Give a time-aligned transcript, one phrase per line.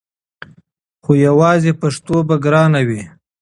[1.03, 3.01] خو یواځې پښتو به ګرانه وي!